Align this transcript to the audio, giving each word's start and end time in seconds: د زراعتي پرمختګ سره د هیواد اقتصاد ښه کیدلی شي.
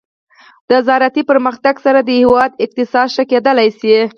د 0.69 0.71
زراعتي 0.87 1.21
پرمختګ 1.31 1.75
سره 1.85 1.99
د 2.03 2.09
هیواد 2.21 2.51
اقتصاد 2.65 3.07
ښه 3.15 3.23
کیدلی 3.31 3.69
شي. 3.79 3.95